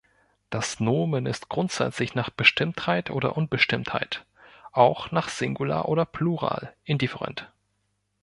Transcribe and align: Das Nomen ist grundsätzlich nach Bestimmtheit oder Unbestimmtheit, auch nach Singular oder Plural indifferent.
Das 0.49 0.79
Nomen 0.79 1.27
ist 1.27 1.47
grundsätzlich 1.47 2.15
nach 2.15 2.31
Bestimmtheit 2.31 3.11
oder 3.11 3.37
Unbestimmtheit, 3.37 4.25
auch 4.71 5.11
nach 5.11 5.29
Singular 5.29 5.87
oder 5.89 6.05
Plural 6.05 6.73
indifferent. 6.85 7.51